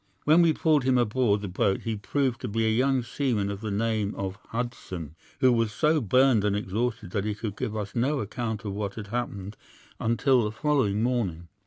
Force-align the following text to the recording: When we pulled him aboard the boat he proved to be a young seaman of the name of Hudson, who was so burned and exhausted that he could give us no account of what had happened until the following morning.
When 0.23 0.41
we 0.41 0.51
pulled 0.51 0.83
him 0.83 0.97
aboard 0.97 1.41
the 1.41 1.47
boat 1.47 1.81
he 1.81 1.95
proved 1.95 2.41
to 2.41 2.47
be 2.47 2.65
a 2.65 2.71
young 2.71 3.03
seaman 3.03 3.51
of 3.51 3.61
the 3.61 3.69
name 3.69 4.15
of 4.15 4.35
Hudson, 4.47 5.13
who 5.41 5.53
was 5.53 5.71
so 5.71 6.01
burned 6.01 6.43
and 6.43 6.55
exhausted 6.55 7.11
that 7.11 7.23
he 7.25 7.35
could 7.35 7.55
give 7.55 7.75
us 7.77 7.93
no 7.95 8.19
account 8.19 8.65
of 8.65 8.73
what 8.73 8.95
had 8.95 9.09
happened 9.09 9.57
until 9.99 10.43
the 10.43 10.51
following 10.51 11.03
morning. 11.03 11.49